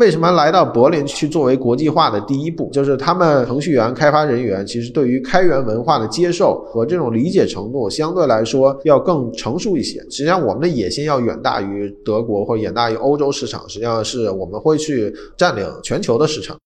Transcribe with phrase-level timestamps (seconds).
[0.00, 2.70] 为什么来到柏林去作为国际化的第一步？
[2.72, 10.00] 就是他们程序员、开发人员其实对于开源文化的接受和这种理解程度，相对来说要更成熟一些。
[10.04, 16.56] 实际上，我们的野心要远大于德国或远大于欧洲市场，实际上是我们会去占领全球的市场。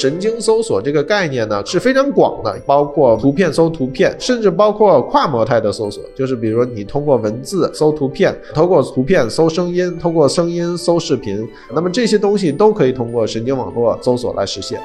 [0.00, 14.80] 神经搜索这个概念呢是非常广的，包括图片搜图片，甚至包括跨模态的搜索，就是比如说你通过文字搜图片，通过图片搜声音，通过声音搜视频，那么这些东西都可以通过神经网络搜索来实现。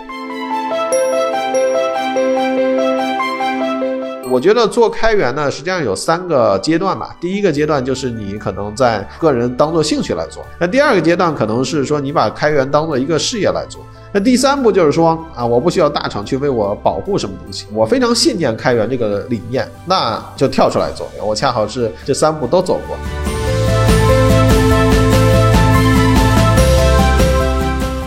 [4.29, 7.15] 我觉得做开源呢，实际上有三个阶段吧。
[7.21, 13.81] 第一个阶段就是你可能在个人当做兴趣来做，那第二个阶段可能是说你把开源当做一个事业来做。
[14.17, 21.05] 那第三步就是说啊，我不需要大厂去为我保护什么东西，我非常信念开源这个理念，那就跳出来做。
[21.21, 22.95] 我恰好是这三步都走过。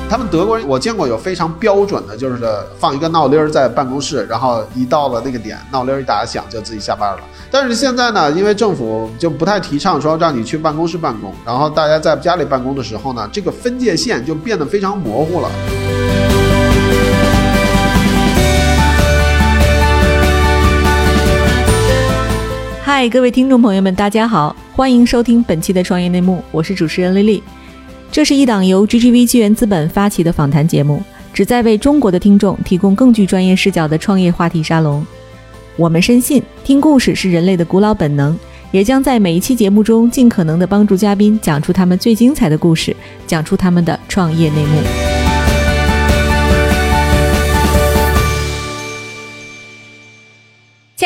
[0.08, 2.38] 他们德国人，我见过有非常标准的，就是
[2.78, 7.18] 放一个闹铃儿在办公室，然后一到了那个点，闹铃儿一打响就自己下班了。
[7.50, 15.48] 但是现在呢，因为政府就不太提倡说让你去办公室办公，然后大家在家里办公的时候呢，这个分界线就变得非常模糊了。
[22.82, 27.42] 嗨，各位听众朋友们，大家好，欢迎收听本期的创业内幕，我是主持人丽丽。
[28.12, 35.02] 这是一档由 GGV 纪元资本发起的访谈节目，旨在为中国的听众提供更具专业视角的创业话题沙龙。
[35.78, 38.36] 我们深信，听故事是人类的古老本能，
[38.72, 42.94] 也将在每一期节目中尽可能的帮助嘉宾讲出他们最精彩的故事，
[43.28, 45.17] 讲出他们的创业内幕。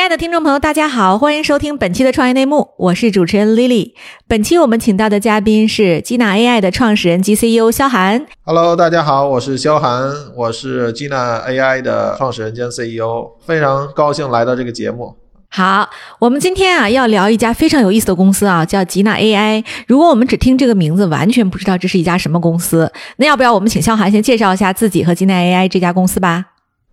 [0.03, 3.93] 亲爱的听众朋友，大家好，欢迎收听本期的创业内幕，我是主持人 Lily。
[4.27, 8.27] 本期我们请到的嘉宾是基纳 AI 的创始人及 CEO 肖涵。
[8.45, 15.15] Hello，大家好，我是肖涵，我是基纳 AI 的创始人兼 CEO，非常高兴来到这个节目。
[15.49, 15.89] 好，
[16.19, 19.65] 我们今天啊要聊一家非常有意思的公司啊，叫吉纳 AI。
[19.87, 26.47] 如果我们只听这个名字，完全不知道这是一家什么公司，那要不要我们请肖涵先介绍一下自己和吉纳 AI 这家公司吧？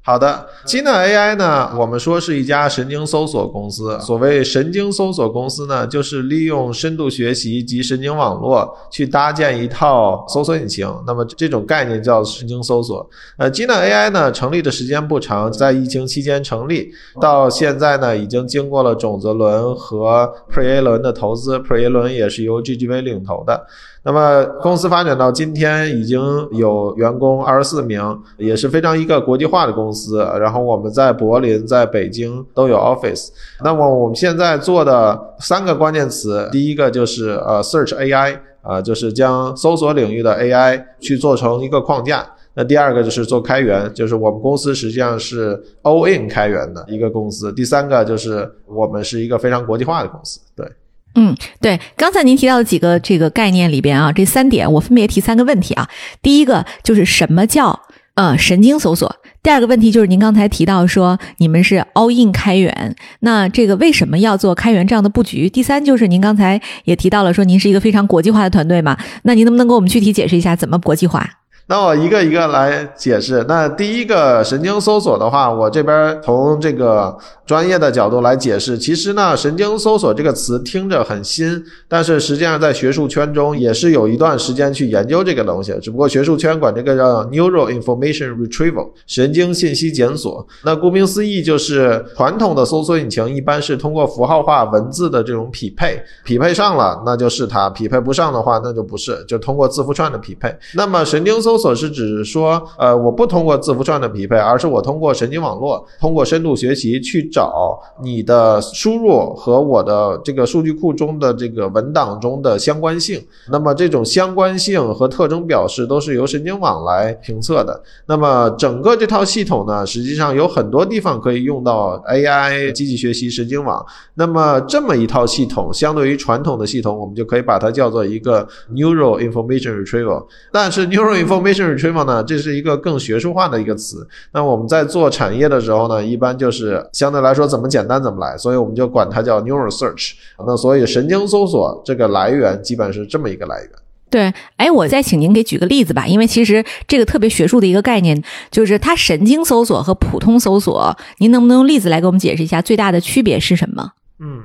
[0.09, 3.95] 好的，基纳 AI 呢，我们说是一家神经搜索公司。
[3.99, 10.91] 所谓神经搜索公司呢，就是利用深度学习及神经网络去搭建一套搜索引擎。
[11.05, 13.07] 那么这种概念叫神经搜索。
[13.37, 16.91] 呃，基纳 AI 呢，成立的时间不长，在疫情期间成立，
[17.21, 23.67] 到现在呢，已经经过了种子轮和 Pre-A 轮的投资，Pre-A 轮也是由 GGV 领投的。
[24.09, 26.19] 那么公司发展到今天，已经
[26.53, 28.01] 有员工二十四名，
[28.37, 30.17] 也是非常一个国际化的公司。
[30.39, 33.27] 然后我们在柏林、在北京都有 office。
[33.63, 42.27] 那么我们现在做的三个关键词，第一个就是呃 search AI，啊，就是将搜索领域的 AI 去做成一个框架。
[42.55, 47.53] 那第二个就是做开源，就是我们公司实际上是 all in 开源的一个公司。
[47.53, 50.67] 第三个就是我们是一个非常国际化的公司，对。
[51.15, 55.89] 嗯，对，刚才您提到的几个这个概念里边啊，这三点我分别提三个问题啊。
[56.21, 57.81] 第一个就是什么叫
[58.13, 59.15] 呃神经搜索？
[59.41, 65.49] 第二个问题就是您刚才提到说你们是 all in 开源，那这个为什么要做开源这样的布局？
[65.49, 71.38] 第三就是您刚才也提到了说您是一个非常国际化的团队嘛，那您能不能给我们具体解释一下怎么国际化？
[71.69, 73.45] 那我一个一个来解释。
[73.47, 77.15] 那第一个神经搜索的话，我这边从这个
[77.45, 78.75] 专业的角度来解释。
[78.75, 85.71] 其实呢，神经搜索这个词听着很新，但是实际上在学术圈中也是有一段时间去研究这个东西。
[85.79, 90.47] 只不过学术圈管这个叫 Neural Information Retrieval，神经信息检索。
[90.63, 100.51] 那顾名思义，就是传统的搜索引擎一般是通过符号化文字的这种匹配，匹配上了那就是它，匹配不上的话那就不是，就通过字符串的匹配。
[100.73, 113.21] 那么神经搜索是指说，呃，我不通过字符串的匹配，而是我通过神经网络，通过深度学习去找你的输入和我的这个数据库中的这个文档中的相关性。
[113.51, 117.81] 那么这种相关性和特征表示都是由神经网来评测的。
[118.05, 123.85] 那么整个这套系统呢，实际上有很多地方可以用到 AI 机器学习神经网。
[124.15, 130.25] 那么这么一套系统，相对于传统的系统，我们就可以把它叫做一个 Neural Information Retrieval。
[130.51, 134.07] 但是 Neural Information retrieval 呢，这是一个更学术化的一个词。
[134.31, 140.13] 那我们在做产业的时候呢，一般就是相对来说怎么简单怎么来，所以我们就管它叫 neural search。
[140.45, 143.69] 那所以神经搜索这个来源基本是这么一个来源。
[144.09, 153.91] 对，哎，我再请您给举个例子吧，因为其实这个特别学术的一个概念，就是它神经搜索和普通搜索，您能不能用例子来给我们解释一下最大的区别是什么？
[154.19, 154.43] 嗯。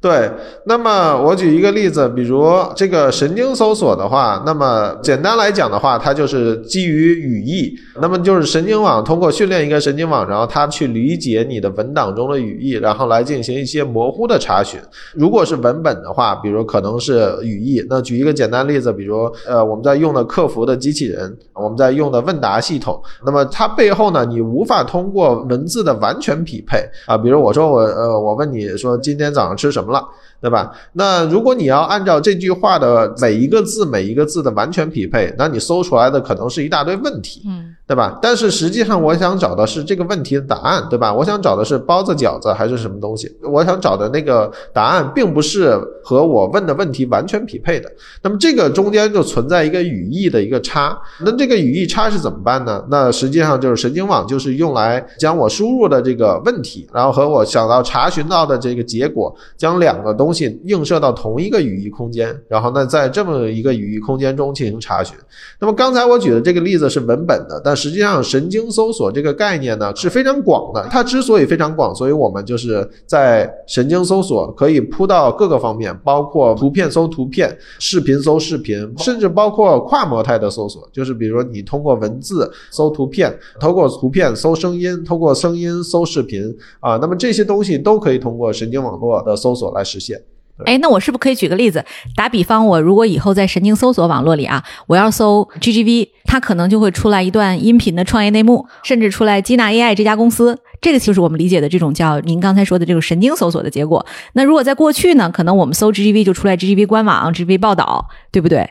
[0.00, 0.30] 对，
[0.64, 2.42] 那么我举一个例子，比如
[2.74, 14.80] 这个神经搜索的话，那么简单来讲的话，它就是基于语义，那么就是神经网通过训练一个神经网，然后它去理解你的文档中的语义，然后来进行一些模糊的查询。
[15.12, 17.84] 如果是文本的话，比如可能是语义。
[17.90, 29.89] 那举一个简单例子，比如呃我们在用的客服的机器人，我们在用的问答系统，那么它背后呢，你无法通过文字的完全匹配啊，比如我说我呃我问你说今天早上吃什么。
[29.90, 30.70] 了，对吧？
[30.94, 38.18] 那如果你要按照这句话的每一个字、每一个字的完全匹配，那你搜出来的可能是一大堆问题，嗯，对吧？
[38.22, 41.12] 但是实际上，我想找的是这个问题的答案，对吧？
[41.12, 43.30] 我想找的是包子、饺子还是什么东西？
[43.42, 47.90] 我想找的那个答案，并不是和我问的问题完全匹配的。
[48.22, 50.96] 那么这个中间就存在一个语义的一个差。
[51.18, 52.84] 那这个语义差是怎么办呢？
[52.90, 59.80] 那实际上就是神经网就是用来将我输入的这个问题，然后和我想要查询到的这个结果将。
[59.80, 65.16] 两个东东西映射到同一个语义空间，然后呢，在这么一个语义空间中进行查询。
[65.58, 70.86] 那么刚才我举的这个例子是文本的，但实际上神经搜索这个概念呢是非常广的。
[70.88, 89.70] 它之所以非常广，所以我们就是在神经搜索可以铺到各个方面，包括图片搜图片、视频搜视频，甚至包括跨模态的搜索，就是比如说你通过文字搜图片，通过图片搜声音，通过声音搜视频啊，那么这些东西都可以通过神经网络的搜索。
[89.70, 90.19] 来实现。
[90.66, 91.84] 哎，那我是不是可以举个例子？
[92.16, 100.58] 打比方，我如果以后在神经搜索网络里啊，我要搜 GGV，它可能就会出来一段音频的创业内幕，甚至出来基纳 AI 这家公司。
[100.80, 104.04] 这个就是我们理解的这种叫您刚才说的这个神经搜索的结果。
[104.32, 108.66] 那如果在过去呢，可能我们搜 GGV 就出来 GGV 官网、GGV 报道，对不对？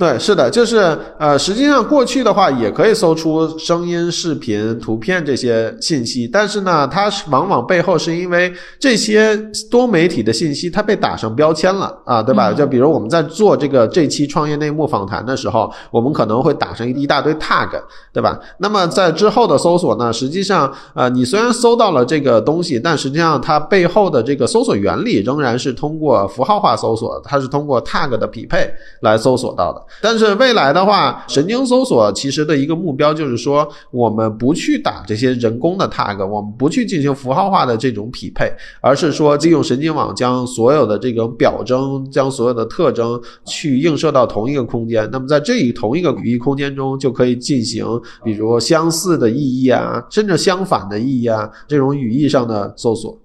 [0.00, 9.36] 对，是的，就是呃，实际上过去的话也可以搜出声音、视频、图片这些信息，但是呢，它往往背后是因为这些
[9.70, 12.50] 多媒体的信息它被打上标签了啊，对吧？
[12.50, 17.68] 就比如我们在做这个这期创业内幕访谈的时候，我们可能会打上一大堆 tag，
[18.10, 18.40] 对吧？
[18.56, 28.66] 那么在之后的搜索呢，实际上呃，你虽然搜到了这个东西，但实际上它背后的这个搜索原理仍然是通过符号化搜索，它是通过 tag 的匹配
[29.02, 29.89] 来搜索到的。
[30.00, 45.08] 但是未来的话，神经搜索其实的一个目标就是说，我们不去打这些人工的 tag，我们不去进行符号化的这种匹配，而是说利用神经网将所有的这种表征、将所有的特征去映射到同一个空间。
[45.12, 47.84] 那么在这一同一个语义空间中，就可以进行
[48.24, 53.18] 比如相似的意义啊，甚至相反的意义啊，这种语义上的搜索。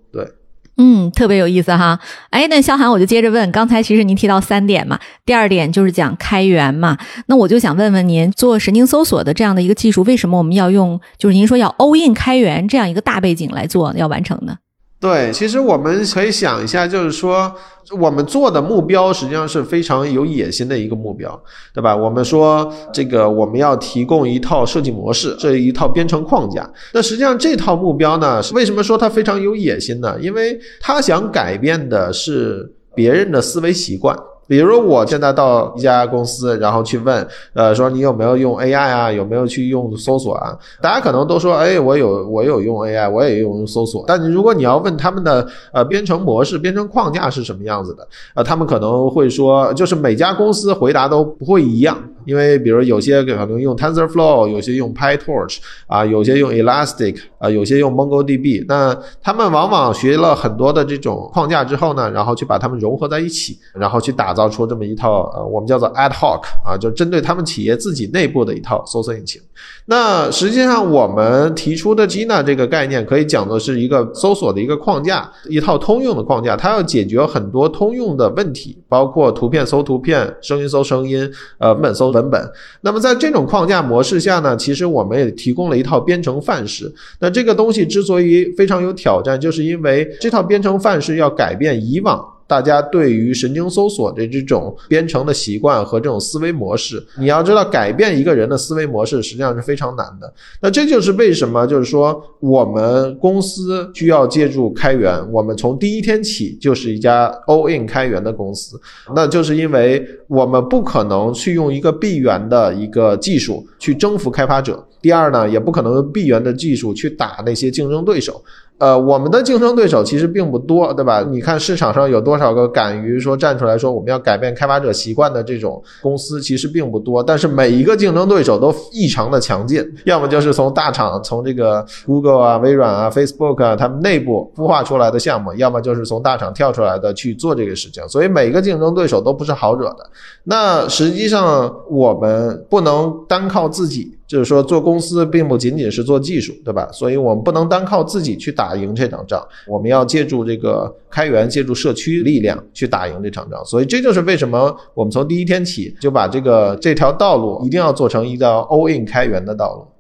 [0.78, 2.00] 嗯，特别有意思哈。
[2.30, 6.98] 哎，那肖涵，我就接着问，刚才其实您提到三点嘛，第二点就是讲开源嘛。
[7.28, 14.58] 那我就想问问您，做神经搜索的这样的一个技术，为什么我们要用，就是您说要 all in 开源这样一个大背景来做，要完成呢？
[15.06, 17.54] 对，其实我们可以想一下，就是说。
[18.02, 21.40] 我们做的目标实际上是非常有野心的一个目标，
[21.72, 21.96] 对吧？
[21.96, 26.68] 我们说这个我们要提供一套设计模式，这一套编程框架。
[26.94, 30.18] 那实际上这套目标呢，为什么说它非常有野心呢？
[30.20, 34.18] 因为它想改变的是别人的思维习惯。
[34.48, 39.12] 比如我现在到一家公司，然后去问，呃，说你有没有用 AI 啊？
[39.12, 40.58] 有没有去用搜索啊？
[40.82, 44.04] 大家可能都说，哎，我有，我有用 AI，我也用搜索。
[44.08, 51.98] 但你如果你要问他们的呃编程模式、编程框架是什么样子的，呃，他们可能会说，就是每家公司回答都不会一样。
[52.26, 58.66] 因为比如有些可能用 TensorFlow，有些用 PyTorch，啊，有些用 Elastic，啊，有些用 MongoDB。
[58.68, 69.40] 那他们往往学了很多的这种框架之后呢，然后去把它们融合在一起，然后去打造出这么一套呃，我们叫做 Ad Hoc，啊，就针对他们企业自己内部的一套搜索引擎。
[69.86, 82.16] 那实际上我们提出的 Gina 这个概念，可以讲的是一个搜索的一个框架，一套通用的框架，它要解决很多通用的问题，包括图片搜图片，声音搜声音，呃，文本搜。
[82.16, 82.50] 文本，
[82.80, 86.90] 那么在这种框架模式下呢，其实我们也提供了一套编程范式。
[87.20, 92.26] 那这个东西之所以非常有挑战，就是因为这套编程范式要改变以往。
[92.48, 100.32] 大家对于神经搜索的这种编程的习惯和这种思维模式，你要知道，改变一个人的思维模式实际上是非常难的。
[100.62, 105.20] 那这就是为什么，就是说我们公司需要借助开源。
[105.32, 108.80] 我们从第一天起就是一家 all in 开源的公司，
[109.16, 114.86] 那就是因为我们不可能去用一个闭源的一个技术去征服开发者。
[115.02, 118.44] 第二呢，也不可能用闭源的技术去打那些竞争对手。
[118.78, 121.26] 呃，我们的竞争对手其实并不多，对吧？
[121.30, 127.24] 你看市场上有多少个敢于说站出来说我们要改变开发者习惯的这种公司，其实并不多。
[127.24, 138.06] 但是每一个竞争对手都异常的强劲，要么就是从大厂，从这个 Google 啊、微软啊、Facebook 啊，他们内部孵化出来的项目，要么就是从大厂跳出来的去做这个事情。
[138.10, 140.10] 所以每个竞争对手都不是好惹的。
[140.44, 144.15] 那实际上我们不能单靠自己。
[144.28, 146.90] 就是说，做公司并不仅仅是做技术，对吧？
[146.92, 153.64] 所以我们不能单靠自己去打赢这场仗，我们要借助这个开源，借助社区力量去打赢这场仗。
[153.64, 159.95] 所以这就是为什么我们从第一天起就把这个这条道路一定要做成一个 all in 开源的道路。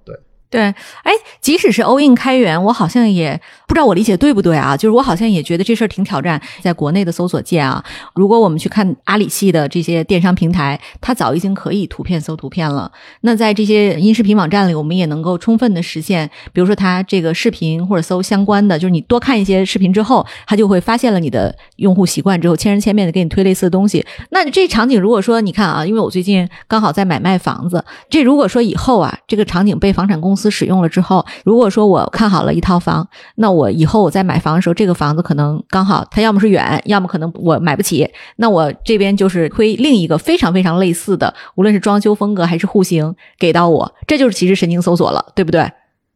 [0.55, 0.63] 对。
[1.03, 4.75] 哎，即使是 all in 开源，我好像也不知道我理解对不对啊？
[4.77, 7.83] 就是我好像也觉得这事儿挺挑战，在国内的搜索界啊，
[8.13, 12.91] 如果我们去看阿里系的这些电商平台，它早已经可以图片搜图片了。
[13.21, 24.05] 那在这些音视频网站里，我们也能够充分的实现，比如说它这个视频或者搜相关的，就是你多看一些视频之后，它就会发现了你的用户习惯之后，千人千面的给你推类似的东西。
[24.29, 45.71] 那这场景如果说你看啊，因为我最近刚好在买卖房子，这如果说以后啊，这个场景被房产公司使用了之后，如果说我看好了一套房，那我以后我在买房的时候，这个房子可能刚好它要么是远，要么可能我买不起，那我这边就是推另一个非常非常类似的，无论是装修风格还是户型给到我，这就是其实神经搜索了，对不对？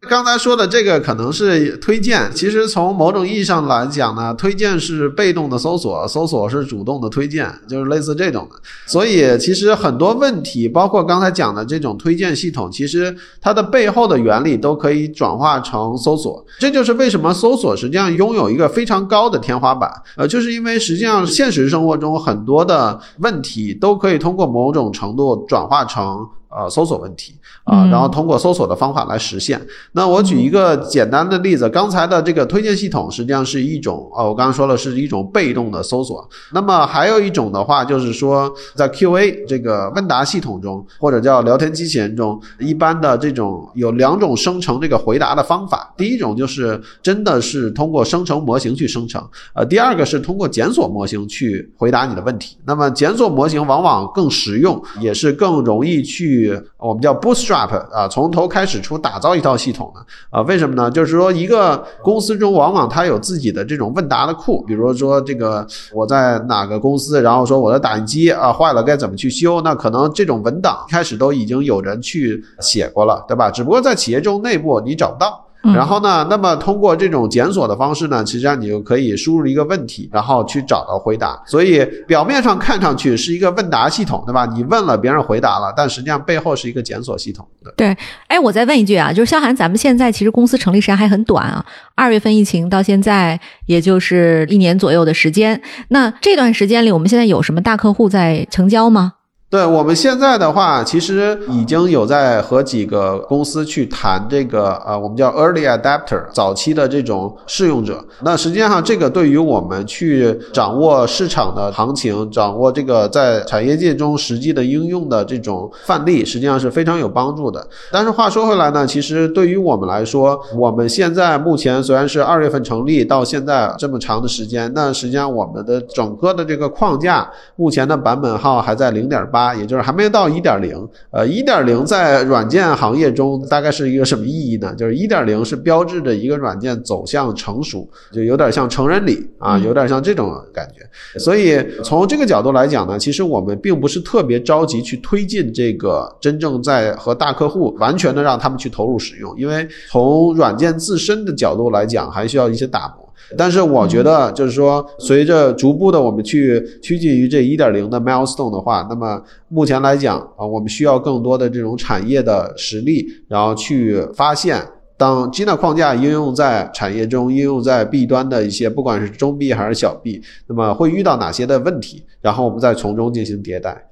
[0.07, 8.55] 刚才说的这个可能是推荐，其实从某种意义上来讲呢，推荐是被动的搜索，搜索是主动的推荐，就是类似这种的。
[8.85, 16.43] 所以其实很多问题，包括刚才讲的这种推荐系统，其实它的背后的原理都可以转化成搜索。
[16.57, 26.25] 这就是为什么搜索实际上拥有一个非常高的天花板，呃，就是因为实际上现实生活中很多的问题都可以通过某种程度转化成。
[26.49, 29.61] 呃，搜索问题啊，然后通过搜索的方法来实现。
[29.91, 36.27] 那我举一个简单的例子，刚才的这个推荐系统实际上是一种，呃，我刚刚说了是一种被动的搜索。
[36.51, 45.93] 那么还有一种的话，就是说在 QA 这个问答系统中，或者叫聊天机器人中，一般的这种有两种生成这个回答的方法。
[45.95, 52.57] 第一种就是真的是通过生成模型去生成，呃，第二个是通过检索模型去回答你的问题。
[52.65, 56.38] 那么检索模型往往更实用，也是更容易去。
[56.77, 60.89] 我们叫 bootstrap 啊，从头开始出打造一套系统的啊，为什么呢？
[60.91, 73.49] 就是说一个公司中往往它有自己的这种问答的库，比如说这个我在哪个公司，然后说我的打印机啊坏了该怎么去修，那可能这种文档开始都已经有人去写过了，对吧？
[73.51, 75.45] 只不过在企业中内部你找不到。
[75.61, 76.25] 然后呢？
[76.29, 81.37] 那么通过这种检索的方式呢，实际上你就可以输入一个问题，然后去找到回答。
[81.45, 84.45] 所以表面上看上去是一个问答系统，对吧？
[84.45, 87.45] 你问了，别人回答了，但实际上背后是一个检索系统。
[87.75, 87.95] 对，
[88.27, 95.61] 哎，我再问一句啊，就是肖涵，咱们现在其实公司成立时间还很短啊，二月份疫情到现在也就是一年左右的时间。
[95.89, 99.15] 那这段时间里，我们现在有什么大客户在成交吗？
[99.49, 107.99] 对我们现在的话，其实已经有在和几个公司去谈这个，呃，我们叫 early adapter，早期的这种试用者。
[108.21, 117.67] 那实际上，这个对于我们去掌握市场的行情，掌握这个在产业界中实际的应用的这种范例，实际上是非常有帮助的。
[117.91, 129.38] 但是话说回来呢，其实对于我们来说，我们现在目前虽然是二月份成立，到现在这么长的时间，那实际上我们的整个的这个框架，目前的版本号还在零点八。
[129.55, 134.73] 也就是还没有到一点零，呃，一点零在软件行业中大概是一个什么意义呢？
[134.75, 141.19] 就是一点零是标志着一个软件走向成熟，就有点像成人礼啊，有点像这种感觉。
[141.19, 153.08] 所以从这个角度来讲呢，其实我们并不是特别着急去推进这个真正在和大客户完全的让他们去投入使用，因为从软件自身的角度来讲，还需要一些打磨。
[153.37, 164.61] 但是我觉得，就是说，随着逐步的我们去趋近于这一点零的 milestone 的话，那么目前来讲啊，我们需要更多的这种产业的实力，然后去发现，
[164.97, 173.88] 当 Gina 框架应用在产业中，应用在 B 端的一些，不管是中 B 还是小 B，那么会遇到哪些的问题，然后我们再从中进行迭代。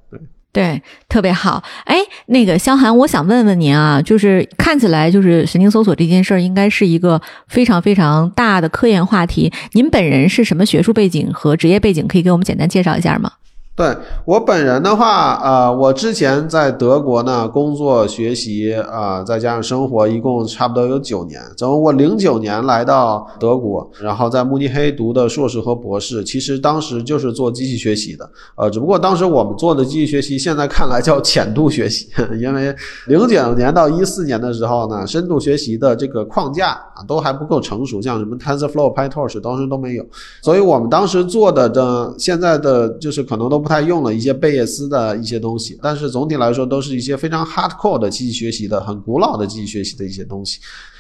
[0.58, 1.64] 对，特别好。
[1.86, 9.54] 哎，那个肖涵，我想问问您啊，就是看起来就是神经搜索这件事儿，应该是一个非常非常大的科研话题。
[9.74, 12.08] 您本人是什么学术背景和职业背景？
[12.08, 13.34] 可以给我们简单介绍一下吗？
[13.78, 21.40] 对我本人的话，呃，我之前在德国呢工作、学习，啊，再加上生活，一共差不多有九年。
[21.56, 32.08] 从我零九年来到德国，然后在慕尼黑读的硕士和博士，其实当时就是做机器学习的，呃，只不过当时我们做的机器学习，现在看来叫浅度学习，
[32.42, 40.04] 因为零九年到一四年的时候呢，深度学习的这个框架啊都还不够成熟，像什么 TensorFlow、PyTorch 当时都没有，
[40.42, 43.67] 所以我们当时做的的现在的就是可能都。
[43.68, 50.60] 不太用了一些贝叶斯的一些东西，但是总体来说都是一些非常 hardcore 的机器学习的、很古老的机器学习的一些东西。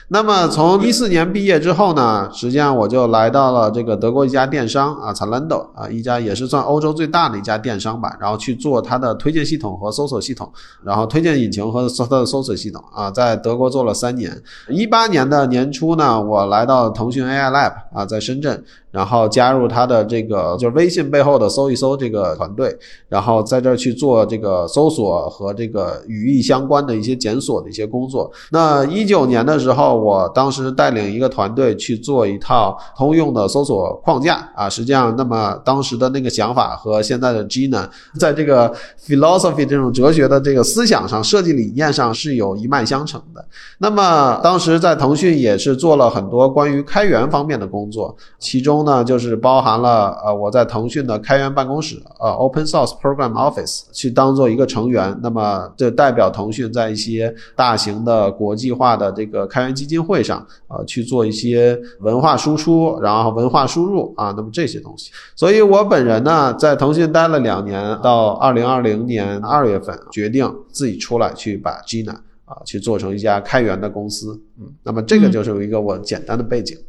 [0.10, 10.52] 那么从一四年毕业之后呢，实际上我就来到了这个德国一家电商啊，Zalando 啊，一家也是算欧洲最大的一家电商吧，然后去做它的推荐系统和搜索系统，
[10.84, 14.42] 然后推荐引擎和它的搜索系统啊，在德国做了三年。
[14.70, 18.62] 一八年的年初呢，我来到腾讯 AI Lab 啊，在深圳。
[18.90, 22.76] 然后加入他的这个就是微信背后的搜一搜这个团队，
[23.10, 28.32] 然后在这儿去做这个搜索和这个语义相关的一些检索的一些工作。
[28.50, 34.70] 那一九年的时候，我当时带领一个团队去做一套通用的搜索框架啊。
[34.70, 38.74] 实际上，那么当时的那个想法和现在的 G 呢，在这个
[39.06, 43.46] philosophy 这种哲学的这个思想上、设计理念上是有一脉相承的。
[43.80, 48.77] 那么当时在腾讯也是做了很多关于开源方面的工作，其中。
[48.84, 65.12] 呢，就是包含了呃，我在腾讯的开源办公室，呃，Open Source Program Office 去当做一个成员，那么这代表腾讯在一些大型的国际化的这个开源基金会上，呃，去做一些文化输出，然后文化输入啊，那么这些东西。
[65.36, 72.16] 所以我本人呢，在腾讯待了两年，到二零二零年二月份决定自己出来去把 Gina
[72.46, 76.78] 啊去做成一家开源的公司，嗯，那么这个就是一个我简单的背景。
[76.80, 76.87] 嗯，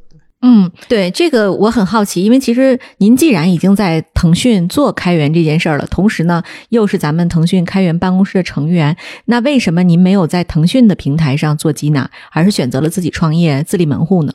[0.89, 14.33] 对这个我很好奇，因为其实您既然已经在腾讯做开源这件事儿了，同时呢又是咱们腾讯开源办公室的成员，那为什么您没有在腾讯的平台上做基纳，而是选择了自己创业自立门户呢？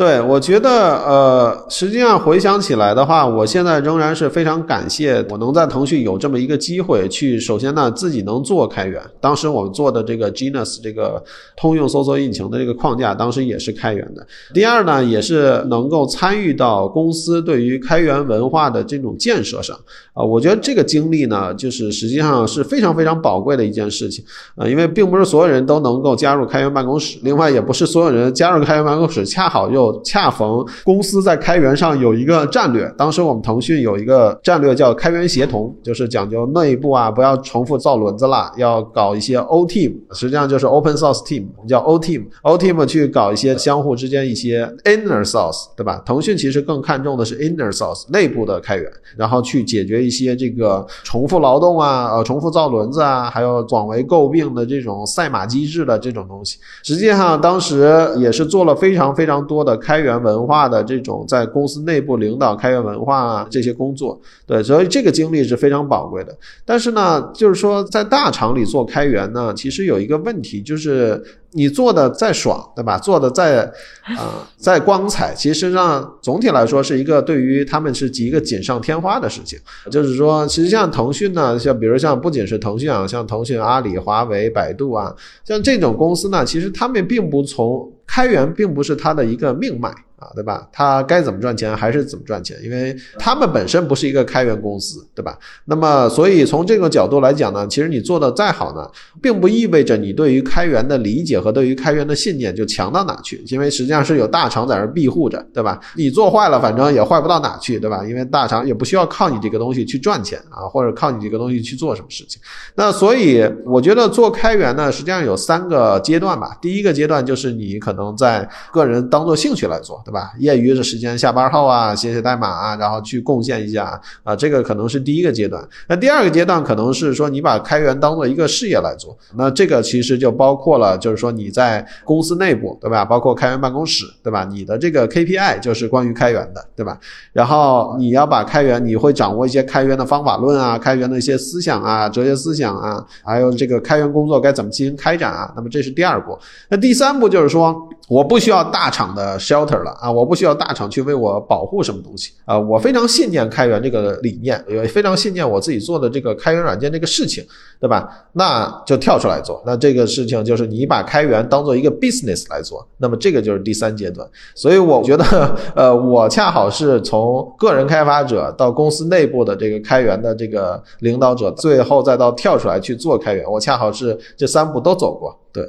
[0.00, 8.98] 对，我觉得，呃，实际上回想起来的话，我现在仍然是非常感谢我能在腾讯有这么一个机会去，首先呢，自己能做开源。
[9.20, 11.22] 当时我们做的这个 Genus 这个
[11.54, 14.26] 通用搜索引擎的这个框架，当时也是开源的。
[14.54, 19.78] 第二呢，也是能够参与到公司对于开源文化的这种建设上。
[20.14, 24.24] 啊，我觉得这个经历呢，就是实际上是非常非常宝贵的一件事情。
[24.56, 29.89] 啊，因为并不是所有人都能够加入开源办公室，另外也不是所有人加入开源办公室恰好又。
[30.02, 46.02] 恰逢公司在开源上有一个战略，当时我们腾讯有一个战略叫开源协同，就是讲究内部啊不要重复造轮子了，要搞一些 O team，实际上就是 Open Source Team，叫 O team，O team 去搞一些相互之间一些 Inner Source，对吧？
[46.04, 56.58] 腾讯其实更看重的是 Inner Source 内部的开源，然后去解决一些这个重复劳动啊、呃重复造轮子啊，还有广为诟病的这种赛马机制的这种东西。
[56.82, 59.79] 实际上当时也是做了非常非常多的。
[59.80, 66.36] 开源文化的这种在公司内部领导开源文化这些工作，对，所以这个经历是非常宝贵的。
[66.64, 71.20] 但是呢，就是说在大厂里做开源呢，其实有一个问题，就是
[71.52, 72.98] 你做的再爽，对吧？
[72.98, 73.64] 做的再
[74.04, 79.58] 啊再光彩，其实上总体来说是一个对于他们是一个锦上添花的事情。
[79.90, 87.90] 就是说，其实像腾讯呢，像比如像不仅是腾讯啊，像腾讯、阿里、华为、百度啊，像这种公司呢，其实他们并不从。
[88.12, 89.88] 开源并不是他的一个命脉。
[90.20, 90.68] 啊，对吧？
[90.70, 95.36] 他该怎么赚钱还是怎么赚钱，因为他们本身不是一个开源公司，对吧？
[95.64, 98.86] 那么，所以从这个角度来讲呢，其实你做的再好呢，
[99.22, 105.80] 并不意味着你对于开源的理解和对于开源的信念就强到哪去，因为实际上是有大厂在那庇护着，对吧？
[105.96, 108.06] 你做坏了，反正也坏不到哪去，对吧？
[108.06, 112.38] 因为大厂也不需要靠你这个东西去赚钱啊，或者靠你这个东西去做什么事情。
[112.74, 116.54] 那所以我觉得做开源呢，实际上有三个阶段吧。
[116.60, 120.02] 第一个阶段就是你可能在个人当做兴趣来做。
[120.10, 120.32] 对吧？
[120.40, 125.64] 业余的时间，下班后啊，写写代码啊，然后去贡献一下啊，这个可能是第一个阶段。
[125.86, 129.16] 那第二个阶段可能是说，你把开源当做一个事业来做。
[129.36, 133.04] 那这个其实就包括了，就是说你在公司内部，对吧？
[133.04, 134.44] 包括开源办公室，对吧？
[134.50, 136.98] 你的这个 KPI 就是关于开源的，对吧？
[137.32, 145.52] 然后你要把开源，你会掌握一些开源的方法论啊，开源的一些思想啊，哲学思想啊，还有这个开源工作该怎么进行开展啊。
[145.54, 146.36] 那么这是第二步。
[146.68, 149.96] 那第三步就是说，我不需要大厂的 shelter 了。
[150.00, 157.44] 啊，我不需要大厂去为我保护什么东西啊，我非常信念开源这个理念，也非常信念我自己做的这个开源软件这个事情，
[157.78, 158.08] 对吧？
[158.32, 164.26] 那就跳出来做，那这个事情就是你把开源当做一个 business 来做，那么这个就是第三阶段。
[164.54, 175.62] 所以我觉得，呃，我恰好是从个人开发者到公司内部的这个开源的这个领导者，最后再到跳出来去做开源，我恰好是这三步都走过，对，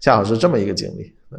[0.00, 1.38] 恰好是这么一个经历，对。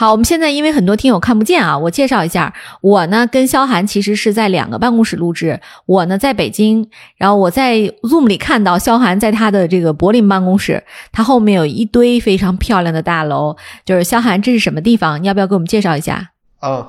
[0.00, 5.60] 好，我们现在因为很多听友看不见啊，我介绍一下，我呢跟肖寒其实是在两个办公室录制。
[5.84, 10.82] 我呢在北京，然后我在 Zoom 里看到肖寒在他的这个柏林办公室，
[11.12, 13.54] 他后面有一堆非常漂亮的大楼。
[13.84, 15.22] 就是肖寒，这是什么地方？
[15.22, 16.30] 你要不要给我们介绍一下？
[16.60, 16.86] 啊，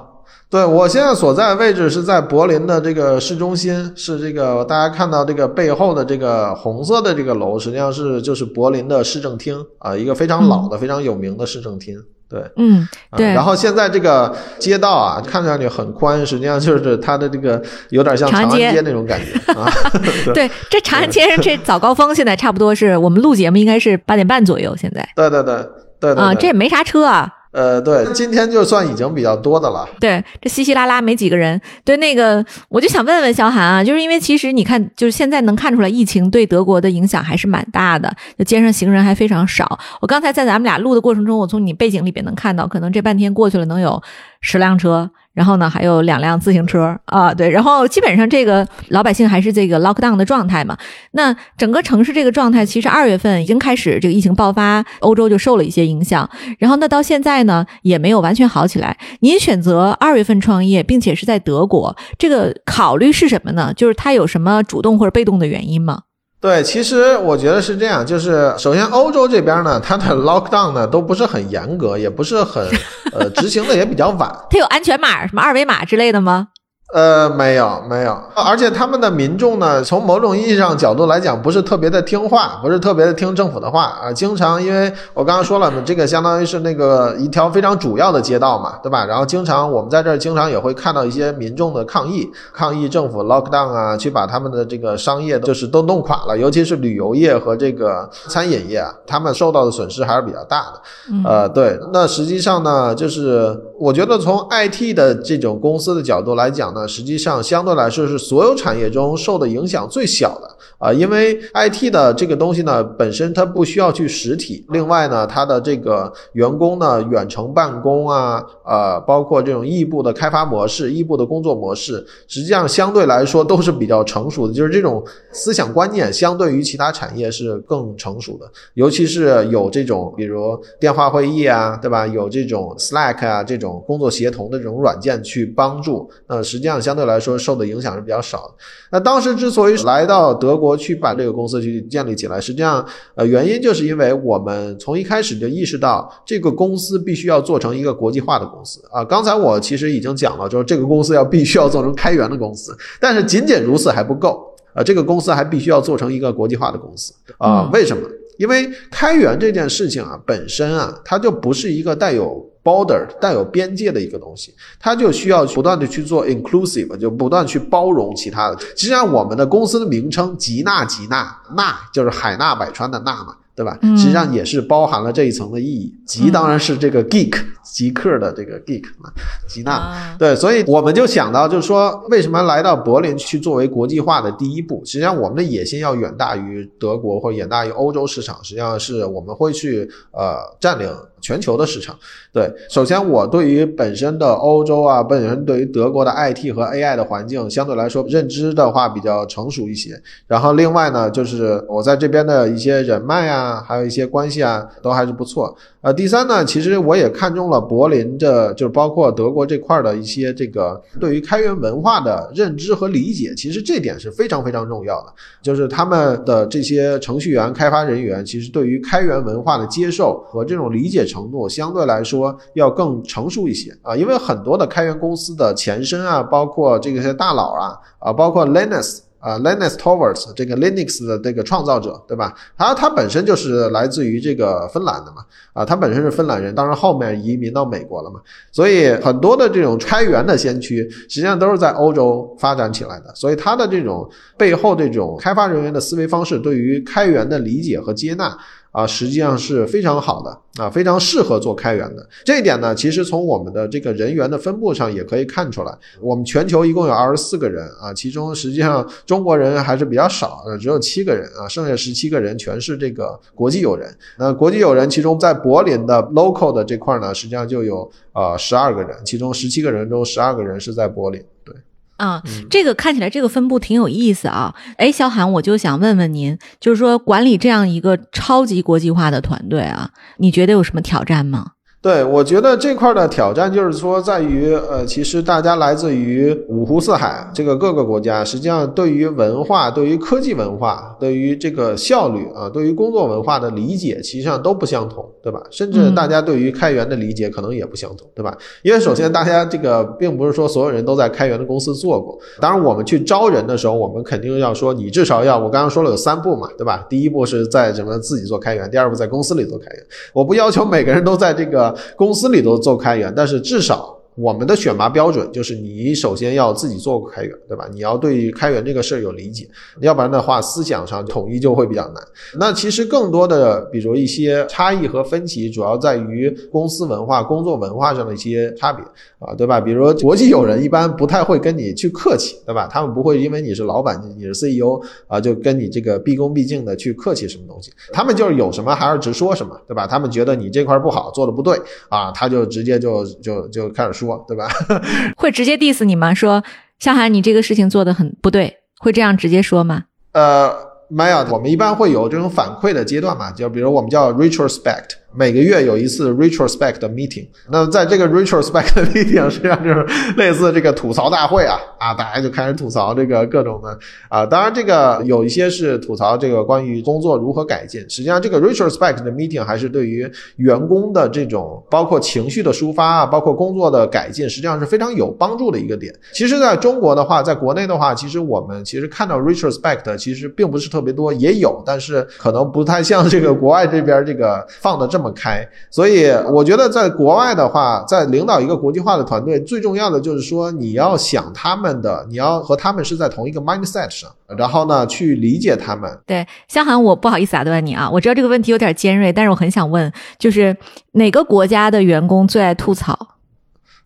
[0.50, 11.98] 对我现在所在位置是在柏林的这个市中心，是这个大家看到这个背后的这个红色的这个楼，实际上是就是柏林的市政厅啊，一个非常老的、非常有名的市政厅。
[12.32, 13.28] 对，嗯，对。
[13.28, 19.70] 然后现在这个街道啊，看上去很宽，实际上就是它的这个有点像长安街那种感觉啊。
[20.34, 25.06] 对，这长安街上这早高峰现在差不多是我们录节目应该是八点半左右，现在。
[25.14, 25.66] 对对对
[26.00, 27.30] 对啊，这也没啥车啊。
[27.52, 29.88] 呃，对，今天就算已经比较多的了。
[30.00, 31.60] 对，这稀稀拉拉没几个人。
[31.84, 39.80] 对，那个我就想问问肖寒啊，就是因为其实你看，就是现在能看出来，疫情对德国的影响还是蛮大的，就街上行人还非常少。
[40.00, 44.02] 我刚才在咱们俩录的过程中，我从你背景里边能看到，可能这半天过去了，能有
[44.40, 45.12] 十辆车。
[45.34, 50.78] 然后呢，还有两辆自行车啊，对，然后基本上这个老百姓还是这个 lockdown 的状态嘛。
[51.12, 56.30] 那整个城市这个状态，其实二月份已经开始这个疫情爆发，欧洲就受了一些影响。
[56.60, 58.98] 然后那到现在呢，也没有完全好起来。
[59.22, 63.74] 您选择二月份创业，并且是在德国，这个考虑是什么呢？
[63.74, 66.02] 就是它有什么主动或者被动的原因吗？
[66.42, 72.68] 对，其实我觉得是这样，就是首先欧洲这边呢，它的 lockdown 呢都不是很严格，也不是很
[73.14, 74.28] 呃执行的也比较晚。
[74.50, 76.48] 它有安全码，什么二维码之类的吗？
[76.94, 84.12] 呃，没有没有，而且他们的民众呢，从某种意义上角度来讲，不是特别的听话，不是特别的听政府的话啊。
[84.12, 89.06] 经常，因为我刚刚说了嘛，这个相当于是那个一条非常主要的街道嘛，对吧？
[89.06, 100.82] 然后经常我们在这儿经常也会看到一些民众的抗议，抗议政府 lock down 啊，去把他们的这个商业就是都弄垮了，尤其是旅游业和这个餐饮业，他们受到的损失还是比较大的。
[101.24, 106.81] 呃，对，那实际上呢，就是我觉得从 IT 的这种公司的角度来讲呢。
[106.88, 110.51] 实际上，相对来说是所有产业中受的影响最小的。
[110.78, 132.06] 啊，因为 IT 的这个东西呢，本身它不需要去实体，另外呢，它的这个员工呢，远程办公啊，呃，包括这种异步的开发模式、异步的工作模式，实际上相对来说都是比较成熟的，就是这种思想观念相对于其他产业是更成熟的，尤其是有这种比如电话会议啊，对吧？
[132.06, 136.82] 有这种 Slack 啊这种工作协同的这种软件去帮助，那实际上。
[136.82, 138.54] 相对来说受的影响是比较少的。
[138.92, 142.86] 那当时之所以来到德国去把这个公司去建立起来，实际上
[143.16, 149.04] 呃原因就是因为我们从一开始就意识到这个公司必须要做成一个国际化的公司啊。
[149.04, 154.84] 刚才我其实已经讲了，就是这个公司要必须要做成开源的公司，但是仅仅如此还不够啊。
[154.84, 157.70] 这个公司还必须要做成一个国际化的公司啊。
[157.74, 158.04] 为什么？
[158.42, 162.50] 因为开源这件事情啊本身啊它就不是一个带有。
[162.64, 168.60] border 带有边界的一个东西，它就需要不断的去做 inclusive，就不断去包容其他的。
[168.60, 173.36] 实际上，我们的公司的名称吉纳吉纳纳就是海纳百川的纳嘛。
[173.54, 173.78] 对吧？
[173.98, 175.94] 实际上也是包含了这一层的意义。
[176.06, 177.34] 极当然是这个 geek
[177.64, 179.12] 极客的这个 geek 啊，
[179.48, 180.16] 吉纳。
[180.18, 184.82] 对，所以我们就想到，就是说，为什么来到柏林去作为国际化的第一步？
[184.86, 188.42] 实际上，我们的野心要远大于德国或者远大于欧洲市场。
[188.44, 190.90] 实际上是我们会去呃占领
[191.22, 191.96] 全球的市场。
[192.34, 200.02] 对，首先我对于本身的欧洲啊，本身对于德国的 IT 和 AI 的环境相对来说认知的话比较成熟一些。
[200.28, 203.52] 然后另外呢，就是我在这边的一些人脉啊。
[203.62, 215.12] 还有一些关系啊，都还是不错呃，第三呢，其实我也看中了柏林的，就是包括德国这块的一些这个对于开源文化的认知和理解，其实这点是非常非常重要的。
[215.42, 223.96] 就是他们的这些程序员、开发人员，其实对于开源文化的接受和这种理解程度，相对来说要更成熟一些啊。
[223.96, 229.00] 因为很多的开源公司的前身啊，包括这些大佬啊，啊，包括 Linux。
[229.22, 232.34] 啊，Linus Torvalds 这个 Linux 的这个创造者，对吧？
[232.58, 238.20] 他他本身就是来自于这个芬兰的嘛，啊，他本身是芬兰人，当然后面移民到美国了嘛，
[238.52, 248.36] 所以很多的这种开源的先驱，实际上都是在欧洲发展起来的，所以他的这种背后这种开发人员的思维方式，对于开源的理解和接纳。
[248.72, 252.08] 啊，实际上是非常好的啊，非常适合做开源的。
[252.24, 255.78] 这一点呢，其实从我们的这个人员的分布上也可以看出来。
[256.00, 263.94] 我们全球一共有二十四个人啊，其中实际上中国人还是比较少，只有七个人啊，剩下十七个人全是这个国际友人。
[264.18, 271.22] 那国际友人其中在柏林的 local 的这块呢，实际上就有呃十二个人，其中十七个人中十二个人是在柏林。
[271.44, 271.54] 对。
[272.02, 274.56] 啊，这个看起来这个分布挺有意思啊！
[274.78, 281.52] 哎，小韩，我就想问问您，就是说管理这样一个超级国际化的团队啊，你觉得有什么挑战吗？
[281.82, 295.42] 对，我觉得这块的挑战就是说，在于呃，其实大家来自于五湖四海这个各个国家，实际上对于文化、对于科技文化、对于这个效率啊、对于工作文化的理解，实际上都不相同，对吧？
[295.50, 298.38] 甚至大家对于开源的理解可能也不相同，对吧？
[298.62, 306.86] 因为首先大家这个并不是说所有人都在开源的公司做过，当然我们去招人的时候，我们肯定要说你至少要，我刚刚说了有三步嘛，对吧？
[306.88, 309.84] 第一步是在什么自己做开源，第二步在公司里做开源。
[310.14, 311.71] 我不要求每个人都在这个。
[311.96, 314.01] 公司里头做开源，但是至少。
[314.16, 317.68] 我们的选拔标准就是你首先要自己做过开源，对吧？
[317.72, 319.48] 你要对开源这个事儿有理解，
[319.80, 322.04] 要不然的话思想上统一就会比较难。
[322.38, 328.86] 那其实更多的，比如一些差异和分歧，主要在于公司文化、工作文化上的一些差别
[329.20, 329.62] 啊，对吧？
[329.62, 332.68] 比如国际友人一般不太会跟你去客气，对吧？
[332.68, 337.72] 他们不会因为你是老板，你是 CEO 啊，就跟你这个毕恭毕敬的去客气什么东西。
[337.94, 339.88] 他们就是有什么还是直说什么，对吧？
[339.88, 344.01] 他们觉得你这块不好，做的不对啊，他就直接就就就开始说。
[344.06, 344.48] 说对吧？
[345.18, 346.14] 会直接 diss 你吗？
[346.14, 346.44] 说
[346.80, 349.86] 夏涵，你这个事情做的很不对，会这样直接说吗？
[350.14, 350.52] 呃，
[350.90, 355.01] 没有，我们一般会有这种反馈的阶段嘛，就比如我们叫 retrospect。
[355.14, 375.94] 每个月有一次 retrospect meeting，那在这个 retrospect meeting 实际上就是类似这个吐槽大会啊啊，大家就开始吐槽这个各种的啊，当然这个有一些是吐槽这个关于工作如何改进，实际上这个 retrospect 的 meeting 还是对于员工的这种包括情绪的抒发啊，包括工作的改进，实际上是非常有帮助的一个点。
[376.14, 385.01] 其实在中国的话，在国内的话，其实我们其实看到 retrospect 其实并不是特别多，也有，但是可能不太像这个国外这边这个放的这么。
[385.02, 395.90] 这么开，所以我觉得在国外的话，在领导一个国际化的团队，最重要的就是说，你要想他们的，你要和他们是在同一个 mindset 上，然后呢，去理解他们。
[396.06, 400.56] 对，香涵，我不好意思打断你啊，我知道这个问题有点尖锐，但是我很想问，就是
[400.92, 402.96] 哪个国家的员工最爱吐槽？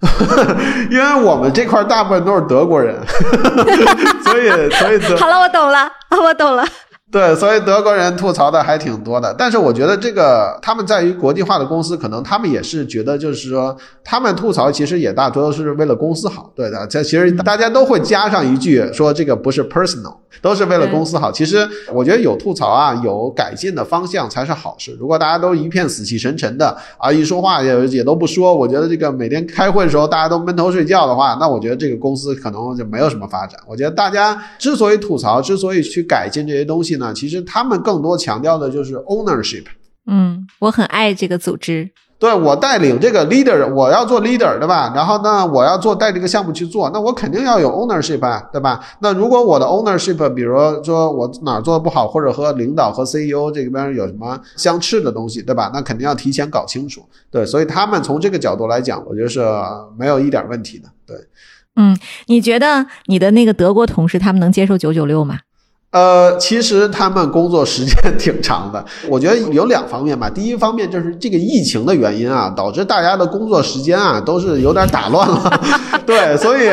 [0.91, 2.99] 因为我们这块大部分都是德国人，
[4.25, 5.89] 所以所以 好了，我懂了，
[6.21, 6.65] 我懂了。
[7.11, 16.85] 对，所以德国人吐槽的还挺多的，但是我觉得这个他们在于国际化的公司，可能他们也是觉得，就是说他们吐槽其实也大多都是为了公司好，对的。
[16.87, 21.31] 这其实大家都会加上一句说这个不是 personal，都是为了公司好。
[21.31, 24.97] 其实我觉得有吐槽啊，有改进的方向才是好事。
[24.99, 33.57] 如果大家都一片死气沉沉的啊，一说话也也都不说，我觉得这个每天开会的时候大家都闷头睡觉的话，那我觉得这个公司可能就没有什么发展。
[33.67, 37.13] 我觉得大家之所以吐槽，之所以去改进这些东西呢。
[37.13, 39.65] 其实他们更多强调的就是 ownership。
[40.08, 41.89] 嗯，我很爱这个组织。
[42.17, 44.91] 对我带领这个 leader，我要做 leader，对吧？
[44.95, 48.79] 然后呢，我要做带这个项目去做，那我肯定要有 ownership 啊，对吧？
[48.99, 55.69] 那如果我的 ownership，比如说我哪儿做的不好，或者和领导和 CEO 这边有什么相斥的东西，对吧？
[55.73, 57.05] 那肯定要提前搞清楚。
[57.29, 59.41] 对，所以他们从这个角度来讲，我觉得是
[59.99, 60.88] 没有一点问题的。
[61.05, 61.17] 对，
[61.75, 61.95] 嗯，
[62.27, 65.39] 你觉得你的那个德国同事他们能接受九九六吗？
[65.95, 70.29] 呃，其实他们工作时间 挺长的，我觉得有两方面吧。
[70.29, 75.49] 第一方面就是这个疫情的原因啊，导致大家的工作时间啊都是有点打乱了。
[76.05, 76.69] 对，所以，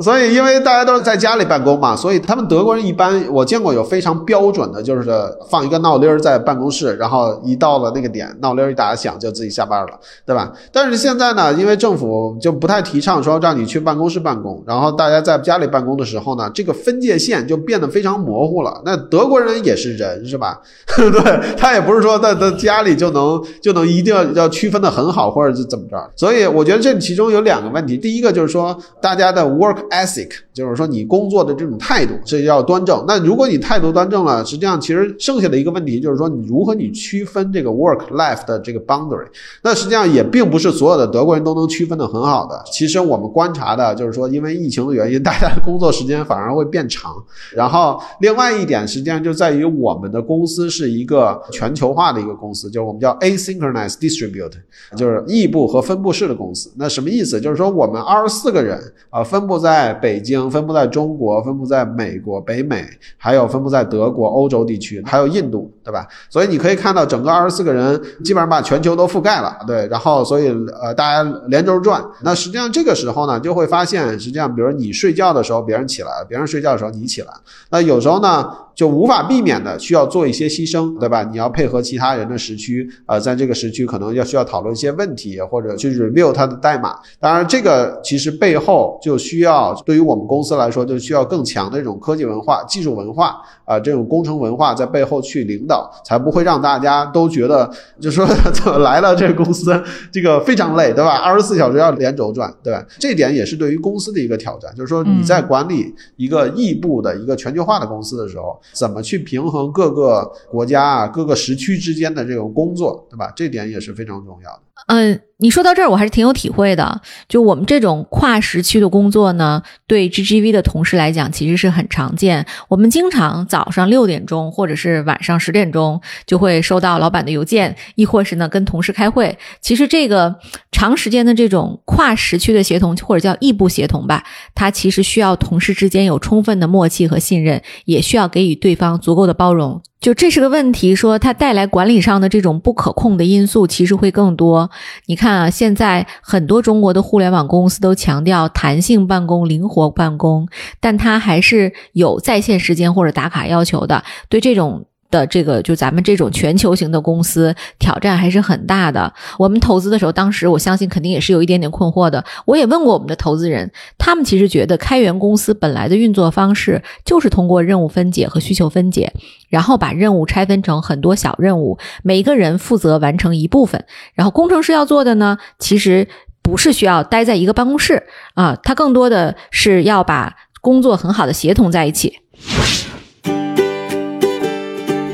[0.00, 5.10] 所以因为大家都是在家里办公嘛，所以他们德国人一般我见过有非常标准的，就是
[5.48, 10.52] 放一个闹铃在办公室，然后一到了那个点，闹铃一打响就自己下班了，对吧？
[10.70, 18.49] 但是现在呢，因为政府就不太提倡说让你去办公室办公，然后大家在家里办公的时候呢，这个分界线就变得非常模糊。
[18.50, 18.82] 糊了。
[18.84, 20.60] 那德国人也是人，是吧？
[20.98, 25.96] 对他也不是说在在家里就能就能一定要要区分的很好，或者是怎么着。
[26.16, 33.04] 所以我觉得这其中有两个问题，第一个就是说大家的 work ethic，就是说你工作的这种态度是要端正。
[33.06, 39.26] 那如果你态度端正了，实际上其实剩下的一个问题就是说你如何你区分这个 work life 的这个 boundary。
[39.62, 42.62] 那实际上也并不是所有的德国人都能区分的很好的。
[42.72, 47.14] 其实我们观察的就是说，因为疫情的原因，大家的工作时间反而会变长。
[47.54, 54.52] 然后另另外一点，实际上就在于我们的公司是一个全球化的一个公司，就是我们叫 asynchronous distribute，
[54.96, 56.70] 就是异步和分布式的公司。
[56.76, 57.40] 那什么意思？
[57.40, 66.06] 就是说我们二十四个人啊，分布在北京，分布在中国，分布在美国、北美，还有分布在德国、欧洲地区，还有印度，对吧？
[66.28, 69.88] 所以你可以看到，整个二十四个人基本上把全球都覆盖了，对。
[69.88, 72.00] 然后所以呃，大家连轴转。
[72.22, 77.28] 那实际上这个时候呢，就会发现，实际上比如你睡觉的时候别人起来了，别人睡觉的时候你起来，
[77.70, 78.69] 那有时候呢。
[78.80, 81.22] 就无法避免的需要做一些牺牲，对吧？
[81.30, 86.96] 你要配合其他人的时区，呃，在这个时区可能要需要讨论一些问题，或者去 review 它的代码。
[87.18, 99.78] 当然，这个其实背后就需要对于我们公司来说，就需要更强的这种科技文化、技术文化啊，这种工程文化在背后去领导，才不会让大家都觉得，就说 怎么来了这个公司
[100.10, 101.16] 这个非常累，对吧？
[101.16, 102.82] 二十四小时要连轴转，对吧？
[102.98, 108.58] 这点也是对于公司的一个挑战，就是说你在管理一个异步的一个全球化的公司的时候。
[108.72, 113.32] 怎么去平衡各个国家啊、各个时区之间的这个工作，对吧？
[113.34, 114.62] 这点也是非常重要的。
[114.86, 117.00] 嗯，你说到这儿，我还是挺有体会的。
[117.28, 122.44] 就我们这种跨时区的工作呢，对 GGV 的同事来讲，其实是很常见。
[122.68, 129.38] 我们经常早上六点钟，或者是晚上十点钟，就会收到老板的邮件，亦或是呢跟同事开会。
[129.60, 130.36] 其实这个
[130.72, 139.80] 长时间的这种跨时区的协同，或者叫异步协同吧，它其实需要同事之间有充分的默契和信任，也需要给予对方足够的包容。
[140.00, 144.70] 就这是个问题，说它带来管理上的这种不可控的因素，其实会更多。
[145.06, 150.48] 你看啊，现在很多中国的互联网公司都强调弹性办公、灵活办公，
[150.80, 154.02] 但它还是有在线时间或者打卡要求的。
[154.28, 154.86] 对这种。
[155.10, 159.12] 的这个就咱们这种全球型的公司挑战还是很大的。
[159.38, 162.24] 我们投资的时候，当时我相信肯定也是有一点点困惑的。
[162.46, 169.12] 我也问过我们的投资人，他们其实觉得开源公司本来的运作方式就是通过任务分解和需求分解，
[169.48, 173.84] 然后把任务拆分成很多小任务，每一个人负责完成一部分。
[174.14, 176.06] 然后工程师要做的呢，其实
[176.42, 178.02] 不是需要待在一个办公室
[178.34, 182.18] 啊，他更多的是要把工作很好的协同在一起。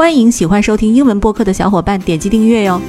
[0.00, 2.80] 欢迎喜欢收听英文播客的小伙伴点击订阅哟。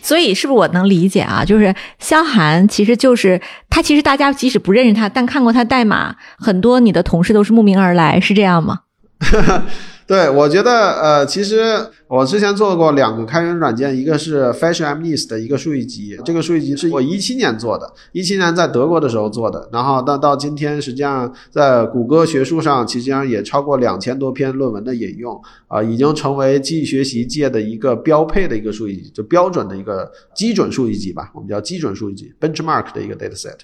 [0.00, 1.44] 所以，是不是我能理解啊？
[1.44, 8.82] 就是萧寒，其实就是他，其实大家即使不认识他，但看过他代码，很多你的同事都是慕名而来，是这样吗？
[10.10, 33.54] 对，我觉得呃，其实我之前做过两个开源软件，一个是 Fashion MNIST 的一个数据集，这个数据集是我一七年做的，一七年在德国的时候做的，然后到到今天，实际上在谷歌学术上，实际上也超过两千多篇论文的引用啊，已经成为机器学习界的一个标配的一个数据集，就标准的一个基准数据集吧，我们叫基准数据集 benchmark 的一个 dataset。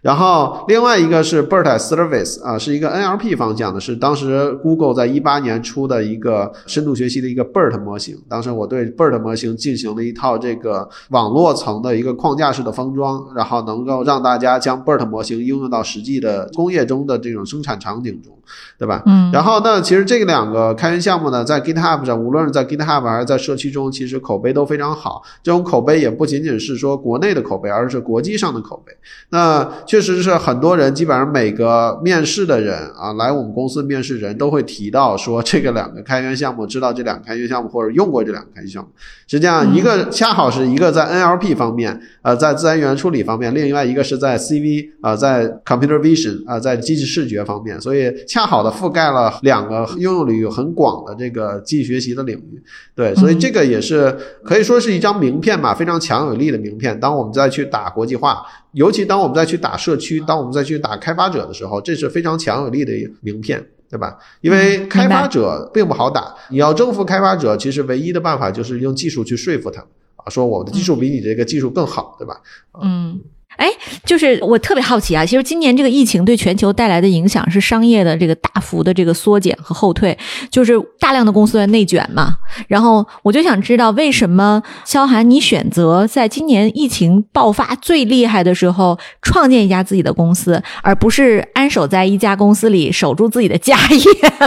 [0.00, 8.16] 然后另外一个是 BERT Service 啊，是一个 NLP 方向的，是当时 Google 在一八年出的一个深度学习的一个 BERT 模型。
[8.28, 18.32] 当时我对 BERT 模型进行了一套这个网络层的一个框架式的封装，然后能够让大家将 BERT 模型应用到实际的工业中的这种生产场景中。
[18.76, 19.02] 对吧？
[19.06, 25.22] 嗯，然后呢其实这两个开源项目呢，在 GitHub 上，无论是在 GitHub 还是在社区中，其实口碑都非常好。
[25.42, 28.92] 这种口碑也不仅仅是说国内的口碑，而是国际上的口碑。
[29.30, 38.88] 那确实是很多人，基本上每个面试的人啊，来我们公司面试人都会提到说这个两个开源项目，知道这两个开源项目或者用过这两个开源项目。
[39.26, 52.62] 实际上，一个恰好是一个在 NLP 方面，呃，在自然语言处理方面，另外一个是在 CV 啊，在 Computer Vision 啊，在机器视觉方面，所以恰好的覆盖了两个应用领域很广的这个机器学习的领域。
[52.94, 56.98] 对，所以这个也是可以说是一张名片吧，非常强有力的名片。
[57.00, 63.64] 当我们再去打国际化，尤其当我们再去打社区，当我们再去打开发者的时候，这是非常强有力的名片。
[63.92, 64.16] 对吧？
[64.40, 72.40] 因为开发者并不好打，你要征服开发者，其实唯一的办法就是用技术去说服他们啊，说我的技术比你这个技术更好，对吧？
[72.82, 73.20] 嗯。
[73.56, 73.68] 哎，
[74.04, 80.16] 就是我特别好奇啊，其实今年这个疫情对全球带来的影响是商业的这个大幅的这个缩减和后退，
[80.50, 82.34] 就是大量的公司在内卷嘛。
[82.68, 94.02] 然后我就想知道，为什么肖涵你选择在今年疫情爆发最厉害的时候创建一家自己的公司，而不是安守在一家公司里守住自己的家业？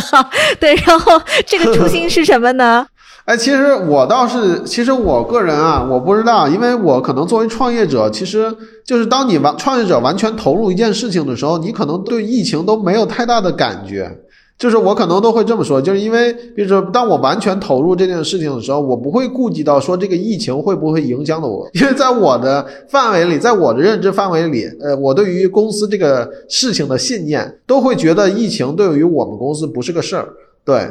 [0.60, 2.88] 对，然后这个初心是什么呢？
[3.26, 8.56] 哎，其实我倒是，其实我个人啊，我不知道，因为我可能作为创业者，其实
[8.86, 14.20] 就是当你完创业者完全投入一件事情的时候，你可能对疫情都没有太大的感觉。
[14.58, 30.30] 就是我可能都会这么说，就是因为，比如说，当我完全投入这件事情的时候，我不会顾及到说这个疫情会不会影响到我，因为在我的范围里，在我的认知范围里，呃，我对于公司这个事情的信念，都会觉得疫情对于我们公司不是个事儿，
[30.64, 30.88] 对。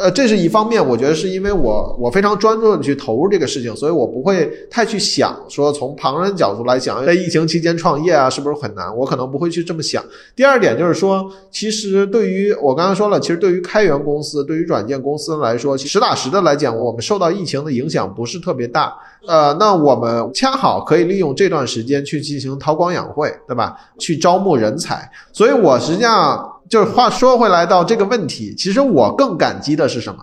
[0.00, 10.02] 呃，这是一方面，我觉得是因为我我非常专注的去投入这个事情，所以我不会太去想说从旁人角度来讲，在疫情期间创业啊是不是很难，我可能不会去这么想。
[10.34, 18.94] 第二点就是说，其实对于我刚刚说了，其实对于开源公司、对于软件公司来说，实打实的来讲，我们受到疫情的影响不是特别大。
[19.26, 23.76] 呃，那我们恰好可以利用这段时间去进行韬光养晦，对吧？
[23.98, 25.10] 去招募人才。
[25.32, 26.50] 所以我实际上。
[26.68, 30.22] 就是话说回来到这个问题，其实我更感激的是什么？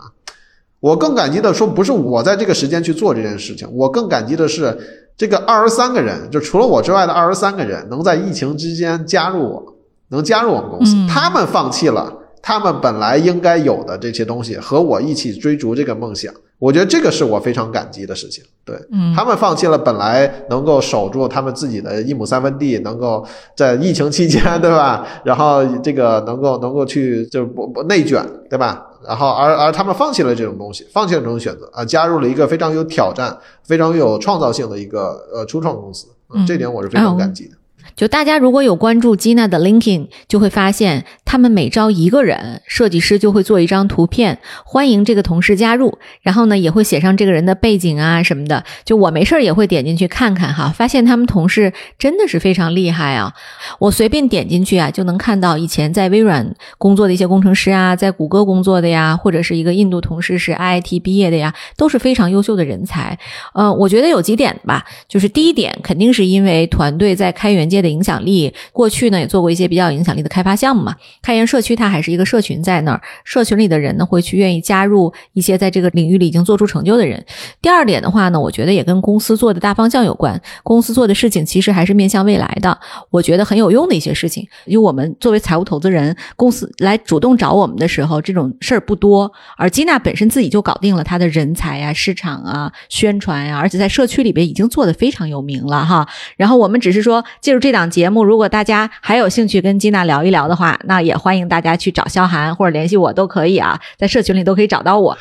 [0.80, 4.76] 我更感激的说不是我在这个时间去做这件事情，我更感激的是
[5.16, 9.76] 这个二十三个人，就除了我之外的二十三个人，能在疫情之间加入我，
[10.10, 12.12] 能加入我们公司，他们放弃了
[12.42, 16.34] 他们本来应该有的这些东西，和我一起追逐这个梦想。
[16.60, 18.76] 我觉得这个是我非常感激的事情，对
[19.16, 23.26] 他们放弃了本来能够守住他们自己的一亩三分地，能够
[23.56, 25.04] 在疫情期间，对吧？
[25.26, 28.86] 然后这个能够能够去就不不内卷，对吧？
[29.04, 36.06] 然后而而他们放弃了这种东西，放弃了这种选择啊，加入了一个非常有挑战、非常有创造性的一个呃初创公司，
[36.46, 37.56] 这点我是非常感激的。
[37.96, 45.98] 就大家如果有关注吉娜的 LinkedIn，就会发现他们每招一个人，设计师就会做一张图片，欢迎这个同事加入。
[46.22, 48.64] 然后呢，也会写上这个人的背景啊什么的。
[48.84, 53.34] 就我没事儿也会点进去看看哈，发现他们同事真的是非常厉害啊！
[53.80, 63.18] 我随便点进去啊，就能看到以前在微软工作的一些工程师啊，在谷歌工作的呀，或者是一个印度同事是 IIT 毕业的呀，都是非常优秀的人才。
[63.54, 70.96] 呃，我觉得有几点吧，就是第一点，肯定是因为团队在开源界的影响力，过去呢也做过一些比较影响力的开发项目嘛。
[71.24, 77.26] 开源社区它还是一个社群在那儿，社群里的人呢会去愿意加入一些在这个领域里已经做出成就的人。
[77.62, 80.40] 第二点的话呢，我觉得也跟公司做的大方向有关。
[80.64, 82.78] 公司做的事情其实还是面向未来的，
[83.10, 84.48] 我觉得很有用的一些事情。
[84.66, 89.32] 因为我们作为财务投资人，公司来主动找我们的时候，这种事儿不多。
[89.58, 96.08] 而基娜本身自己就搞定了他的人才啊、市场啊、宣传呀，而且在社区里边已经做的非常有名了哈。
[96.36, 105.18] 然后我们只是说借助这档节目，如果大家还有兴趣跟金娜聊一聊的话，那也欢迎大家去找肖涵或者联系我都可以啊， 在社群里都可以找到我。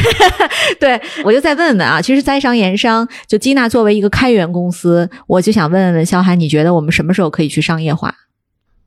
[0.80, 8.12] 对我就再问问啊，其实在商言商，就金娜作为一个开源公司，我就想问问肖涵，你觉得我们什么时候可以去商业化？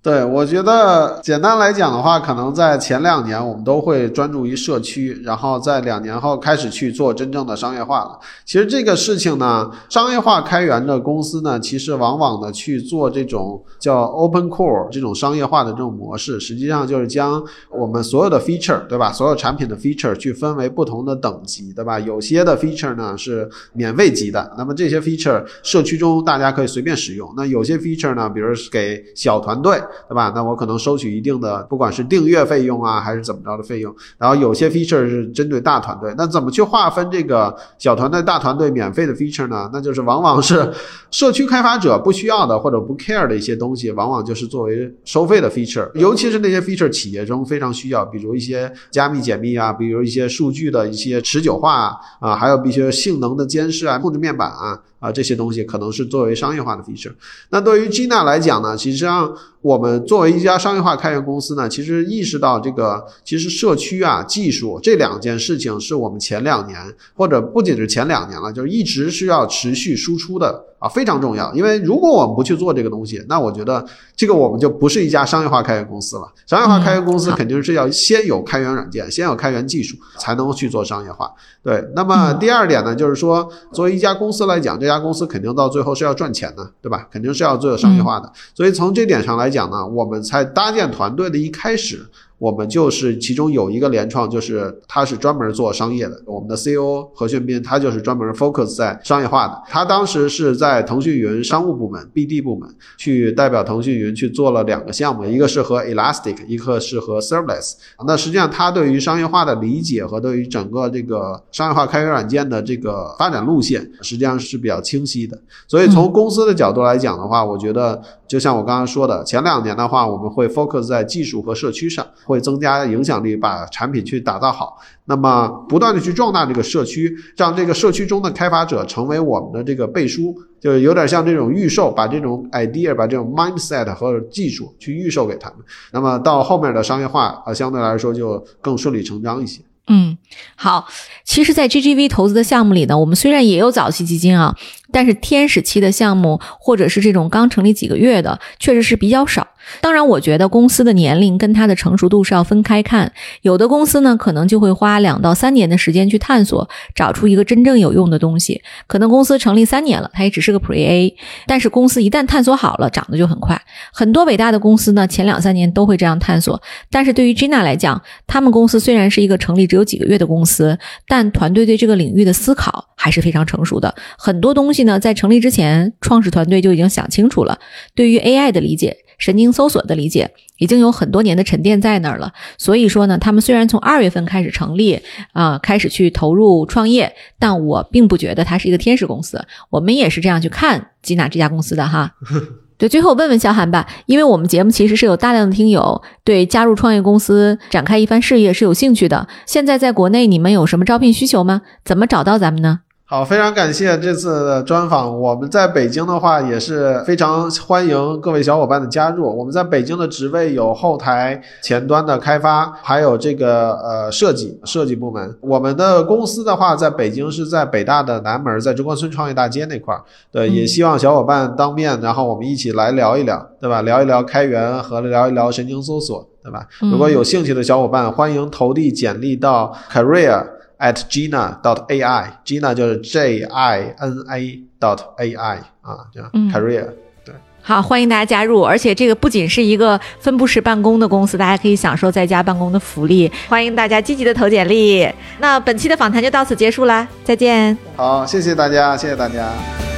[0.02, 8.18] 对，我觉得简单来讲的话，可能在前两年我们都会专注于社区，然后在两年后开始去做真正的商业化了。
[8.45, 19.12] 其实这个事情呢，商业化开源的公司呢，其实往往的去做这种叫 open core 这种商业化的这种模式，实际上就是将我们所有的 feature，对吧？
[19.12, 22.00] 所有产品的 feature 去分为不同的等级，对吧？
[22.00, 27.30] 有些的 feature 呢是免费级的，那么这些 feature 社区中大家可以随便使用。
[27.36, 29.78] 那有些 feature 呢，比如给小团队。
[30.08, 30.32] 对吧？
[30.36, 33.94] 那我可能收取一定的，不管是订阅费用啊，还是怎么着的费用。
[34.18, 39.70] 然后有些 feature 是针对大团队，那怎么去划分这个小团队、大团队免费的 feature 呢？
[39.74, 40.72] 那就是往往是
[41.12, 45.90] 社区开发者不需要的或者不 care 的一些东西，往往就是作为收费的 feature。
[45.96, 54.80] 尤其是那些 feature 企业中非常需要，比如一些加密解密啊，比如一些数据的一些持久化啊，还有一些性能的监视啊、控制面板啊。
[55.00, 57.14] 啊，这些东西可能是作为商业化的 feature。
[57.50, 66.78] 那对于 Gina 来讲呢，其实上我们作为一家商业化开源公司呢，其实意识到这个，其实社区啊、技术这两件事情是我们前两年
[67.16, 70.66] 或者不仅是前两年了，就是一直是要持续输出的。
[70.80, 76.28] 啊，非常重要，因为如果我们不去做这个东西，那我觉得这个我们就不是一家商业化开源公司了。
[76.48, 81.32] 商业化开源公司肯定是要先有开源软件，先有开源技术，才能去做商业化。
[81.62, 87.08] 对，那么第二点呢，就是说，作为一家公司来讲，这家公司肯定到最后是要赚钱的，对吧？
[87.12, 88.32] 肯定是要做商业化的。
[88.56, 92.06] 所以从这点上来讲呢，我们在搭建团队的一开始。
[92.40, 96.20] 我们就是其中有一个联创，就是他是专门做商业的。
[96.26, 99.62] 我们的 CEO 何炫斌，他就是专门 focus 在商业化的。
[99.68, 102.68] 他当时是在腾讯云商务部门 BD 部门
[102.98, 107.74] 去代表腾讯云去做了两个项目，一个是和 Elastic，一个是和 Serverless。
[108.08, 115.38] 那实际上他对于商业化的理解和对于整个这个商业化开源软件的这个发展路线，实际上是比较清晰的。
[115.68, 124.78] 所以从公司的角度来讲的话，我觉得就像我刚刚说的，前两年的话，我们会 focus 在技术和社区上，会增加影响力，把产品去打造好。
[125.06, 135.58] 那么不断的去壮大这个社区，让这个社区中的开发者成为我们的这个背书，就是有点像这种预售，把这种 idea、把这种 mindset 和技术去预售给他们。
[135.92, 139.62] 那么到后面的商业化啊，相对来说就更顺理成章一些。
[139.92, 140.16] 嗯，
[140.56, 140.88] 好。
[141.26, 144.56] 其实，在 GGV 投资的项目里呢，我们虽然也有早期基金啊，
[144.92, 149.48] 但是天使期的项目或者是这种刚成立几个月的，确实是比较少。
[149.82, 153.12] 当然，我觉得公司的年龄跟它的成熟度是要分开看。
[153.42, 158.64] 有的公司呢，可能就会花两到三年的时间去探索，找出一个真正有用的东西。
[158.88, 161.16] 可能公司成立三年了，它也只是个 Pre A，
[161.46, 163.62] 但是公司一旦探索好了，涨得就很快。
[163.94, 166.60] 很多伟大的公司呢，前两三年都会这样探索。
[166.90, 173.94] 但是对于 Gina 来讲，他们公司虽然是一个成立只有几个月的公司，但团队对这个领域的思考还是非常成熟的。
[174.18, 177.60] 很多东西呢，在成立之前，创始团队就已经想清楚了。
[177.96, 178.98] 对于 AI 的理解。
[179.20, 184.98] 神经搜索的理解已经有很多年的沉淀在那儿了，所以说呢，他们虽然从二月份开始成立，
[185.34, 189.46] 啊，开始去投入创业，但我并不觉得它是一个天使公司。
[189.70, 192.14] 我们也是这样去看吉娜这家公司的哈。
[192.80, 199.28] 对，最后问问小韩吧，因为我们节目其实是有大量的听友对加入创业公司展开一番事业是有兴趣的。
[199.46, 201.64] 现在在国内你们有什么招聘需求吗？
[201.84, 202.80] 怎么找到咱们呢？
[203.12, 205.20] 好，非常感谢这次的专访。
[205.20, 209.36] 我们在北京的话也是非常欢迎各位小伙伴的加入。
[209.36, 215.36] 我们在北京的职位有后台前端的开发，还有这个呃设计设计部门。
[215.41, 220.03] 我们的公司的话，在北京是在北大的南门，在中关村创业大街那块儿。
[220.32, 223.82] 对，也希望小伙伴当面，然后我们一起来聊一聊，对吧？
[223.82, 226.64] 聊一聊开源和聊一聊神经搜索，对吧？
[226.82, 230.59] 如果有兴趣的小伙伴，欢迎投递简历到 career。
[230.80, 236.86] At gina dot ai，gina 就是 j i n a dot a i 啊，这样 career
[237.26, 237.36] 对。
[237.62, 243.30] 好，欢迎大家加入，而且这个不仅是一个分布式办公的公司，大家可以享受在家办公的福利。
[243.50, 245.08] 欢迎大家积极的投简历。
[245.40, 247.78] 那本期的访谈就到此结束啦，再见。
[247.96, 249.89] 好，谢谢大家，谢谢大家。